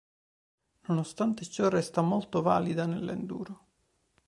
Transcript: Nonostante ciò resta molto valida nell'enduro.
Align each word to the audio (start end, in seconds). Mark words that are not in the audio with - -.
Nonostante 0.87 1.45
ciò 1.47 1.69
resta 1.69 2.01
molto 2.01 2.41
valida 2.41 2.87
nell'enduro. 2.87 3.67